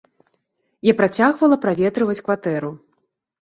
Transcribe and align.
Я 0.87 0.93
працягвала 1.01 1.59
праветрываць 1.67 2.17
кватэру. 2.29 2.73